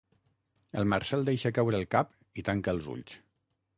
[0.81, 3.19] El Marcel deixa caure el cap i tanca els ulls.